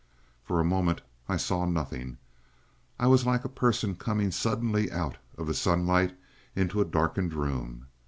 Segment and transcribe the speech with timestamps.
[0.43, 2.17] For a moment I saw nothing.
[2.99, 6.17] I was like a person coming suddenly out of the sunlight
[6.55, 7.85] into a darkened room.